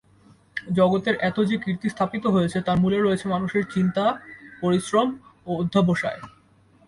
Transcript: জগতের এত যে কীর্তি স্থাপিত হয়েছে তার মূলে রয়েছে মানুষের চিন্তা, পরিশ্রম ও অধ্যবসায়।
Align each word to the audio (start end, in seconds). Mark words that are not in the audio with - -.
জগতের 0.75 1.15
এত 1.21 1.37
যে 1.49 1.55
কীর্তি 1.63 1.87
স্থাপিত 1.89 2.23
হয়েছে 2.25 2.57
তার 2.61 2.77
মূলে 2.79 2.97
রয়েছে 2.99 3.25
মানুষের 3.27 3.63
চিন্তা, 3.73 4.05
পরিশ্রম 4.61 5.07
ও 5.47 5.51
অধ্যবসায়। 5.61 6.21